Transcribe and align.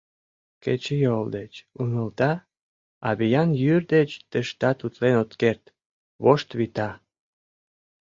Кечыйол 0.63 1.25
деч 1.37 1.53
ӱмылта, 1.81 2.33
а 3.07 3.09
виян 3.17 3.49
йӱр 3.61 3.83
деч 3.95 4.09
тыштат 4.31 4.77
утлен 4.85 5.15
от 5.23 5.31
керт— 5.41 5.63
вошт 6.23 6.49
вита. 6.59 6.89